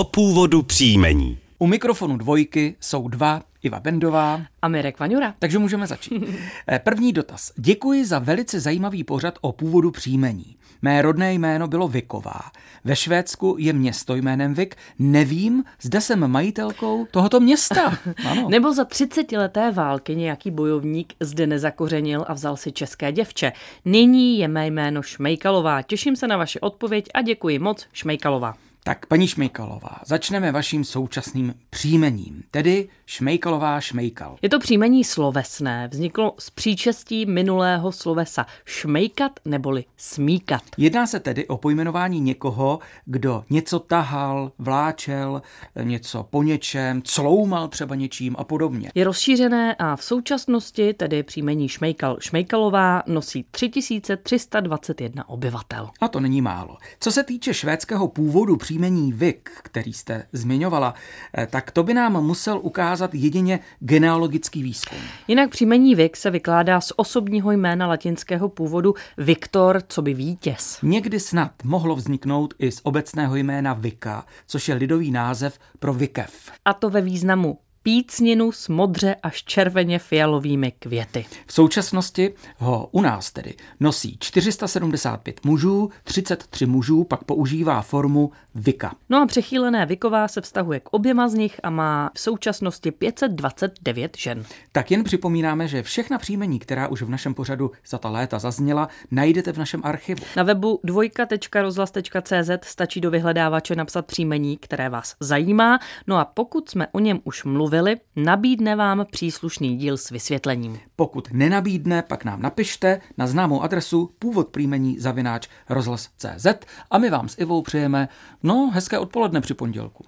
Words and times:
o 0.00 0.04
původu 0.04 0.62
příjmení. 0.62 1.38
U 1.58 1.66
mikrofonu 1.66 2.16
dvojky 2.16 2.76
jsou 2.80 3.08
dva, 3.08 3.42
Iva 3.62 3.80
Bendová 3.80 4.40
a 4.62 4.68
Mirek 4.68 5.00
Vaňura. 5.00 5.34
Takže 5.38 5.58
můžeme 5.58 5.86
začít. 5.86 6.22
Eh, 6.68 6.78
první 6.78 7.12
dotaz. 7.12 7.52
Děkuji 7.56 8.04
za 8.06 8.18
velice 8.18 8.60
zajímavý 8.60 9.04
pořad 9.04 9.38
o 9.40 9.52
původu 9.52 9.90
příjmení. 9.90 10.56
Mé 10.82 11.02
rodné 11.02 11.34
jméno 11.34 11.68
bylo 11.68 11.88
Viková. 11.88 12.40
Ve 12.84 12.96
Švédsku 12.96 13.56
je 13.58 13.72
město 13.72 14.14
jménem 14.14 14.54
Vik. 14.54 14.76
Nevím, 14.98 15.64
zda 15.82 16.00
jsem 16.00 16.28
majitelkou 16.28 17.06
tohoto 17.10 17.40
města. 17.40 17.98
Ano. 18.30 18.48
Nebo 18.48 18.74
za 18.74 18.84
30 18.84 19.32
leté 19.32 19.70
války 19.70 20.16
nějaký 20.16 20.50
bojovník 20.50 21.14
zde 21.20 21.46
nezakořenil 21.46 22.24
a 22.28 22.34
vzal 22.34 22.56
si 22.56 22.72
české 22.72 23.12
děvče. 23.12 23.52
Nyní 23.84 24.38
je 24.38 24.48
mé 24.48 24.66
jméno 24.66 25.02
Šmejkalová. 25.02 25.82
Těším 25.82 26.16
se 26.16 26.26
na 26.26 26.36
vaši 26.36 26.60
odpověď 26.60 27.08
a 27.14 27.22
děkuji 27.22 27.58
moc 27.58 27.86
Šmejkalová. 27.92 28.54
Tak, 28.84 29.06
paní 29.06 29.26
Šmejkalová, 29.26 29.98
začneme 30.06 30.52
vaším 30.52 30.84
současným 30.84 31.54
příjmením, 31.70 32.42
tedy 32.50 32.88
Šmejkalová 33.06 33.80
Šmejkal. 33.80 34.36
Je 34.42 34.48
to 34.48 34.58
příjmení 34.58 35.04
slovesné, 35.04 35.88
vzniklo 35.92 36.34
z 36.38 36.50
příčestí 36.50 37.26
minulého 37.26 37.92
slovesa 37.92 38.46
šmejkat 38.64 39.32
neboli 39.44 39.84
smíkat. 39.96 40.62
Jedná 40.76 41.06
se 41.06 41.20
tedy 41.20 41.46
o 41.46 41.56
pojmenování 41.56 42.20
někoho, 42.20 42.78
kdo 43.04 43.44
něco 43.50 43.78
tahal, 43.78 44.52
vláčel, 44.58 45.42
něco 45.82 46.26
po 46.30 46.42
něčem, 46.42 47.02
cloumal 47.02 47.68
třeba 47.68 47.94
něčím 47.94 48.36
a 48.38 48.44
podobně. 48.44 48.90
Je 48.94 49.04
rozšířené 49.04 49.74
a 49.74 49.96
v 49.96 50.04
současnosti 50.04 50.94
tedy 50.94 51.22
příjmení 51.22 51.68
Šmejkal 51.68 52.16
Šmejkalová 52.20 53.02
nosí 53.06 53.46
3321 53.50 55.28
obyvatel. 55.28 55.90
A 56.00 56.08
to 56.08 56.20
není 56.20 56.42
málo. 56.42 56.76
Co 57.00 57.12
se 57.12 57.22
týče 57.22 57.54
švédského 57.54 58.08
původu 58.08 58.56
příjmení 58.70 59.12
Vik, 59.12 59.50
který 59.62 59.92
jste 59.92 60.26
zmiňovala, 60.32 60.94
eh, 61.38 61.46
tak 61.46 61.70
to 61.70 61.82
by 61.82 61.94
nám 61.94 62.24
musel 62.24 62.58
ukázat 62.62 63.14
jedině 63.14 63.60
genealogický 63.80 64.62
výzkum. 64.62 64.98
Jinak 65.28 65.50
příjmení 65.50 65.94
Vik 65.94 66.16
se 66.16 66.30
vykládá 66.30 66.80
z 66.80 66.92
osobního 66.96 67.52
jména 67.52 67.86
latinského 67.86 68.48
původu 68.48 68.94
Viktor, 69.18 69.82
co 69.88 70.02
by 70.02 70.14
vítěz. 70.14 70.78
Někdy 70.82 71.20
snad 71.20 71.52
mohlo 71.64 71.96
vzniknout 71.96 72.54
i 72.58 72.70
z 72.72 72.80
obecného 72.82 73.36
jména 73.36 73.74
Vika, 73.74 74.26
což 74.46 74.68
je 74.68 74.74
lidový 74.74 75.10
název 75.10 75.58
pro 75.78 75.94
vikev. 75.94 76.50
A 76.64 76.74
to 76.74 76.90
ve 76.90 77.00
významu 77.00 77.58
pícninu 77.82 78.52
s 78.52 78.68
modře 78.68 79.16
až 79.22 79.44
červeně 79.44 79.98
fialovými 79.98 80.72
květy. 80.78 81.26
V 81.46 81.52
současnosti 81.52 82.34
ho 82.58 82.88
u 82.92 83.00
nás 83.00 83.30
tedy 83.30 83.54
nosí 83.80 84.16
475 84.20 85.44
mužů, 85.44 85.90
33 86.04 86.66
mužů 86.66 87.04
pak 87.04 87.24
používá 87.24 87.82
formu 87.82 88.32
Vika. 88.54 88.94
No 89.08 89.22
a 89.22 89.26
přechýlené 89.26 89.86
Viková 89.86 90.28
se 90.28 90.40
vztahuje 90.40 90.80
k 90.80 90.88
oběma 90.90 91.28
z 91.28 91.34
nich 91.34 91.60
a 91.62 91.70
má 91.70 92.10
v 92.14 92.20
současnosti 92.20 92.90
529 92.90 94.16
žen. 94.18 94.44
Tak 94.72 94.90
jen 94.90 95.04
připomínáme, 95.04 95.68
že 95.68 95.82
všechna 95.82 96.18
příjmení, 96.18 96.58
která 96.58 96.88
už 96.88 97.02
v 97.02 97.08
našem 97.08 97.34
pořadu 97.34 97.70
za 97.86 97.98
ta 97.98 98.08
léta 98.08 98.38
zazněla, 98.38 98.88
najdete 99.10 99.52
v 99.52 99.58
našem 99.58 99.80
archivu. 99.84 100.24
Na 100.36 100.42
webu 100.42 100.80
dvojka.rozhlas.cz 100.84 102.50
stačí 102.62 103.00
do 103.00 103.10
vyhledávače 103.10 103.74
napsat 103.74 104.06
příjmení, 104.06 104.56
které 104.56 104.88
vás 104.88 105.14
zajímá. 105.20 105.78
No 106.06 106.16
a 106.16 106.24
pokud 106.24 106.70
jsme 106.70 106.86
o 106.92 106.98
něm 106.98 107.20
už 107.24 107.44
mluvili, 107.44 107.70
mluvili, 107.80 108.00
nabídne 108.16 108.76
vám 108.76 109.06
příslušný 109.10 109.76
díl 109.76 109.96
s 109.96 110.10
vysvětlením. 110.10 110.78
Pokud 110.96 111.28
nenabídne, 111.32 112.02
pak 112.02 112.24
nám 112.24 112.42
napište 112.42 113.00
na 113.18 113.26
známou 113.26 113.62
adresu 113.62 114.10
původ 114.18 114.48
příjmení 114.48 114.98
zavináč 114.98 115.48
rozhlas.cz 115.68 116.46
a 116.90 116.98
my 116.98 117.10
vám 117.10 117.28
s 117.28 117.38
Ivou 117.38 117.62
přejeme 117.62 118.08
no 118.42 118.70
hezké 118.74 118.98
odpoledne 118.98 119.40
při 119.40 119.54
pondělku. 119.54 120.04